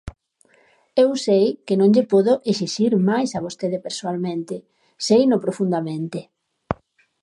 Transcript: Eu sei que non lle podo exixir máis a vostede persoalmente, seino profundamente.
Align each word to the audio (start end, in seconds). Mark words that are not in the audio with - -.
Eu 1.03 1.09
sei 1.25 1.45
que 1.65 1.75
non 1.79 1.89
lle 1.95 2.05
podo 2.13 2.33
exixir 2.51 2.91
máis 3.09 3.29
a 3.33 3.39
vostede 3.45 3.77
persoalmente, 3.85 4.55
seino 5.07 5.35
profundamente. 5.45 6.19